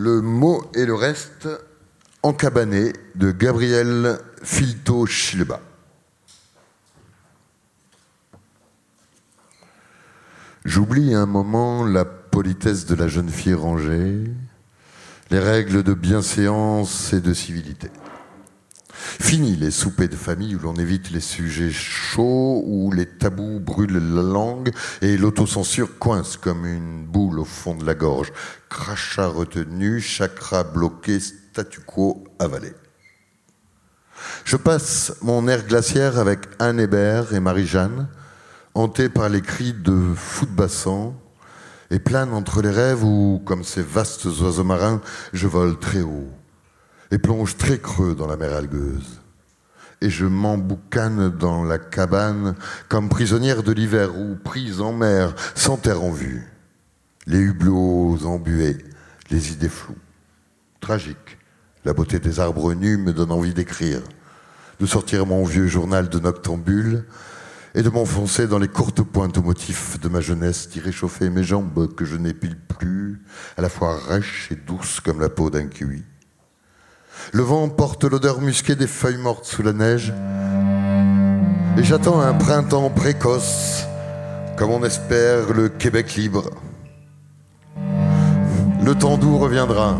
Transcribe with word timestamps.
Le 0.00 0.20
mot 0.20 0.62
et 0.76 0.86
le 0.86 0.94
reste 0.94 1.48
encabané 2.22 2.92
de 3.16 3.32
Gabriel 3.32 4.20
Filto 4.44 5.06
Chileba. 5.06 5.60
J'oublie 10.64 11.14
un 11.14 11.26
moment 11.26 11.84
la 11.84 12.04
politesse 12.04 12.86
de 12.86 12.94
la 12.94 13.08
jeune 13.08 13.28
fille 13.28 13.54
rangée, 13.54 14.22
les 15.32 15.40
règles 15.40 15.82
de 15.82 15.94
bienséance 15.94 17.12
et 17.12 17.20
de 17.20 17.34
civilité. 17.34 17.90
Fini 19.20 19.56
les 19.56 19.70
soupers 19.70 20.08
de 20.08 20.16
famille 20.16 20.54
où 20.54 20.58
l'on 20.58 20.74
évite 20.74 21.10
les 21.10 21.20
sujets 21.20 21.72
chauds, 21.72 22.62
où 22.66 22.92
les 22.92 23.06
tabous 23.06 23.58
brûlent 23.58 24.14
la 24.14 24.22
langue 24.22 24.70
et 25.00 25.16
l'autocensure 25.16 25.98
coince 25.98 26.36
comme 26.36 26.66
une 26.66 27.06
boule 27.06 27.40
au 27.40 27.44
fond 27.44 27.74
de 27.74 27.84
la 27.84 27.94
gorge. 27.94 28.32
Crachat 28.68 29.28
retenu, 29.28 30.00
chakra 30.00 30.62
bloqué, 30.62 31.20
statu 31.20 31.80
quo 31.80 32.24
avalé. 32.38 32.72
Je 34.44 34.56
passe 34.56 35.14
mon 35.22 35.48
air 35.48 35.66
glaciaire 35.66 36.18
avec 36.18 36.40
Anne 36.58 36.80
Hébert 36.80 37.32
et 37.32 37.40
Marie-Jeanne, 37.40 38.08
hantés 38.74 39.08
par 39.08 39.28
les 39.28 39.42
cris 39.42 39.72
de 39.72 40.14
foot 40.14 40.50
bassan, 40.50 41.14
et 41.90 41.98
plane 41.98 42.34
entre 42.34 42.60
les 42.60 42.70
rêves 42.70 43.04
où, 43.04 43.40
comme 43.46 43.64
ces 43.64 43.82
vastes 43.82 44.26
oiseaux 44.26 44.64
marins, 44.64 45.00
je 45.32 45.46
vole 45.46 45.78
très 45.78 46.02
haut 46.02 46.28
et 47.10 47.18
plonge 47.18 47.56
très 47.56 47.78
creux 47.78 48.14
dans 48.14 48.26
la 48.26 48.36
mer 48.36 48.54
algueuse. 48.54 49.20
Et 50.00 50.10
je 50.10 50.26
m'emboucane 50.26 51.28
dans 51.28 51.64
la 51.64 51.78
cabane 51.78 52.54
comme 52.88 53.08
prisonnière 53.08 53.62
de 53.62 53.72
l'hiver 53.72 54.16
ou 54.16 54.36
prise 54.36 54.80
en 54.80 54.92
mer 54.92 55.34
sans 55.54 55.76
terre 55.76 56.02
en 56.02 56.10
vue. 56.10 56.46
Les 57.26 57.38
hublots 57.38 58.24
embués, 58.24 58.78
les 59.30 59.52
idées 59.52 59.68
floues. 59.68 59.96
Tragique, 60.80 61.38
la 61.84 61.92
beauté 61.92 62.18
des 62.18 62.38
arbres 62.38 62.74
nus 62.74 62.96
me 62.96 63.12
donne 63.12 63.32
envie 63.32 63.54
d'écrire, 63.54 64.00
de 64.78 64.86
sortir 64.86 65.26
mon 65.26 65.44
vieux 65.44 65.66
journal 65.66 66.08
de 66.08 66.18
noctambule 66.20 67.04
et 67.74 67.82
de 67.82 67.90
m'enfoncer 67.90 68.46
dans 68.46 68.58
les 68.58 68.68
courtes 68.68 69.02
pointes 69.02 69.38
au 69.38 69.42
motif 69.42 70.00
de 70.00 70.08
ma 70.08 70.20
jeunesse, 70.20 70.68
d'y 70.68 70.80
réchauffer 70.80 71.28
mes 71.28 71.44
jambes 71.44 71.94
que 71.94 72.04
je 72.04 72.16
n'épile 72.16 72.56
plus, 72.56 73.20
à 73.56 73.62
la 73.62 73.68
fois 73.68 73.98
rêches 74.08 74.48
et 74.50 74.56
douces 74.56 75.00
comme 75.00 75.20
la 75.20 75.28
peau 75.28 75.50
d'un 75.50 75.66
kiwi. 75.66 76.02
Le 77.32 77.42
vent 77.42 77.68
porte 77.68 78.04
l'odeur 78.04 78.40
musquée 78.40 78.74
des 78.74 78.86
feuilles 78.86 79.18
mortes 79.18 79.44
sous 79.44 79.62
la 79.62 79.74
neige. 79.74 80.14
Et 81.76 81.84
j'attends 81.84 82.20
un 82.20 82.32
printemps 82.32 82.88
précoce, 82.88 83.84
comme 84.56 84.70
on 84.70 84.82
espère 84.82 85.52
le 85.52 85.68
Québec 85.68 86.14
libre. 86.14 86.50
Le 88.82 88.94
temps 88.94 89.18
doux 89.18 89.36
reviendra. 89.36 89.98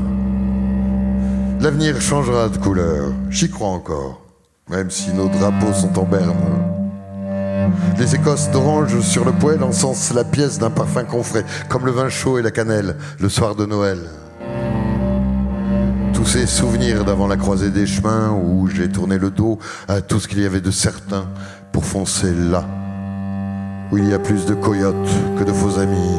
L'avenir 1.60 2.00
changera 2.00 2.48
de 2.48 2.56
couleur. 2.56 3.12
J'y 3.28 3.50
crois 3.50 3.68
encore, 3.68 4.22
même 4.70 4.90
si 4.90 5.12
nos 5.12 5.28
drapeaux 5.28 5.74
sont 5.74 5.98
en 5.98 6.04
berne. 6.04 6.36
Les 7.98 8.14
écosses 8.14 8.50
d'orange 8.50 9.00
sur 9.00 9.26
le 9.26 9.32
poêle 9.32 9.62
encensent 9.62 10.14
la 10.14 10.24
pièce 10.24 10.58
d'un 10.58 10.70
parfum 10.70 11.04
confré, 11.04 11.44
comme 11.68 11.84
le 11.84 11.92
vin 11.92 12.08
chaud 12.08 12.38
et 12.38 12.42
la 12.42 12.50
cannelle, 12.50 12.96
le 13.20 13.28
soir 13.28 13.54
de 13.54 13.66
Noël 13.66 13.98
ces 16.28 16.46
souvenirs 16.46 17.06
d'avant 17.06 17.26
la 17.26 17.38
croisée 17.38 17.70
des 17.70 17.86
chemins 17.86 18.30
où 18.30 18.68
j'ai 18.68 18.90
tourné 18.90 19.16
le 19.16 19.30
dos 19.30 19.58
à 19.88 20.02
tout 20.02 20.20
ce 20.20 20.28
qu'il 20.28 20.42
y 20.42 20.44
avait 20.44 20.60
de 20.60 20.70
certain 20.70 21.24
pour 21.72 21.86
foncer 21.86 22.34
là, 22.34 22.66
où 23.90 23.96
il 23.96 24.06
y 24.10 24.12
a 24.12 24.18
plus 24.18 24.44
de 24.44 24.52
coyotes 24.52 24.94
que 25.38 25.44
de 25.44 25.52
faux 25.54 25.78
amis. 25.78 26.18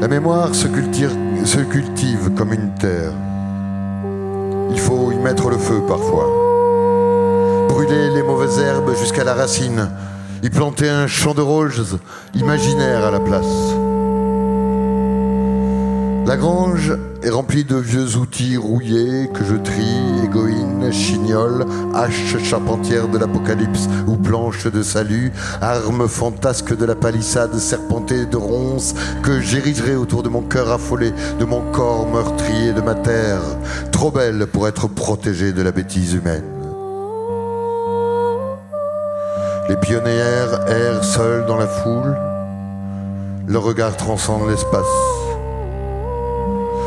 La 0.00 0.08
mémoire 0.08 0.56
se 0.56 0.66
cultive, 0.66 1.16
se 1.44 1.60
cultive 1.60 2.30
comme 2.36 2.52
une 2.52 2.74
terre. 2.74 3.12
Il 4.72 4.80
faut 4.80 5.12
y 5.12 5.16
mettre 5.16 5.48
le 5.48 5.58
feu 5.58 5.82
parfois. 5.86 6.26
Brûler 7.68 8.10
les 8.10 8.24
mauvaises 8.24 8.58
herbes 8.58 8.92
jusqu'à 8.98 9.22
la 9.22 9.34
racine. 9.34 9.88
Y 10.42 10.50
planter 10.50 10.88
un 10.88 11.06
champ 11.06 11.32
de 11.32 11.42
roses 11.42 12.00
imaginaire 12.34 13.04
à 13.04 13.12
la 13.12 13.20
place. 13.20 13.76
La 16.26 16.36
grange 16.36 16.92
est 17.22 17.30
remplie 17.30 17.62
de 17.62 17.76
vieux 17.76 18.16
outils 18.16 18.56
rouillés 18.56 19.30
que 19.32 19.44
je 19.44 19.54
trie, 19.54 20.24
égoïne, 20.24 20.90
chignole, 20.90 21.64
hache 21.94 22.36
charpentière 22.42 23.06
de 23.06 23.16
l'apocalypse 23.16 23.88
ou 24.08 24.16
planche 24.16 24.66
de 24.66 24.82
salut, 24.82 25.30
armes 25.60 26.08
fantasques 26.08 26.76
de 26.76 26.84
la 26.84 26.96
palissade 26.96 27.54
serpentée 27.54 28.26
de 28.26 28.36
ronces 28.36 28.96
que 29.22 29.40
j'érigerai 29.40 29.94
autour 29.94 30.24
de 30.24 30.28
mon 30.28 30.42
cœur 30.42 30.72
affolé, 30.72 31.12
de 31.38 31.44
mon 31.44 31.60
corps 31.70 32.08
meurtrier, 32.08 32.72
de 32.72 32.80
ma 32.80 32.96
terre, 32.96 33.42
trop 33.92 34.10
belle 34.10 34.48
pour 34.48 34.66
être 34.66 34.88
protégée 34.88 35.52
de 35.52 35.62
la 35.62 35.70
bêtise 35.70 36.14
humaine. 36.14 36.42
Les 39.68 39.76
pionnières 39.76 40.68
errent 40.68 41.04
seules 41.04 41.46
dans 41.46 41.56
la 41.56 41.68
foule, 41.68 42.16
leur 43.46 43.62
regard 43.62 43.96
transcende 43.96 44.48
l'espace. 44.48 45.15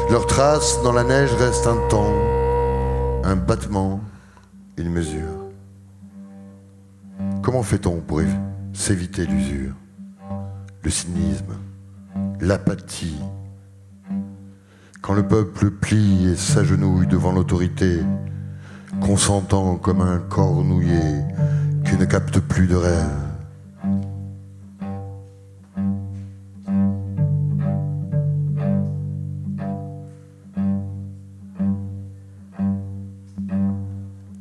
Leurs 0.09 0.25
traces 0.25 0.81
dans 0.81 0.91
la 0.91 1.03
neige 1.03 1.31
restent 1.33 1.67
un 1.67 1.77
temps, 1.87 2.15
un 3.23 3.35
battement, 3.35 4.01
une 4.75 4.89
mesure. 4.89 5.51
Comment 7.43 7.61
fait-on 7.61 7.97
pour 8.01 8.21
s'éviter 8.73 9.27
l'usure, 9.27 9.75
le 10.81 10.89
cynisme, 10.89 11.53
l'apathie? 12.41 13.19
Quand 15.03 15.13
le 15.13 15.27
peuple 15.27 15.69
plie 15.69 16.29
et 16.29 16.35
s'agenouille 16.35 17.05
devant 17.05 17.31
l'autorité, 17.31 17.99
consentant 19.01 19.75
comme 19.75 20.01
un 20.01 20.17
corps 20.17 20.63
nouillé 20.63 21.23
qui 21.85 21.97
ne 21.97 22.05
capte 22.05 22.39
plus 22.39 22.65
de 22.65 22.75
rêve 22.75 23.28